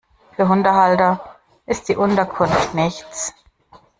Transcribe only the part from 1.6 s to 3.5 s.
ist die Unterkunft nichts.